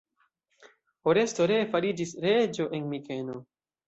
[1.11, 3.37] Oresto ree fariĝis reĝo en Mikeno.